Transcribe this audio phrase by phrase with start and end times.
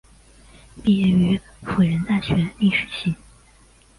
[0.81, 3.13] 毕业于辅仁大学历史系。